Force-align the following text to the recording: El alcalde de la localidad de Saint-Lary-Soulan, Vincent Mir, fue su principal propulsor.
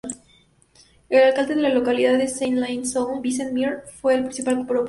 El 1.09 1.19
alcalde 1.21 1.53
de 1.53 1.61
la 1.61 1.69
localidad 1.69 2.17
de 2.17 2.27
Saint-Lary-Soulan, 2.27 3.21
Vincent 3.21 3.53
Mir, 3.53 3.83
fue 3.87 4.15
su 4.17 4.23
principal 4.23 4.55
propulsor. 4.65 4.79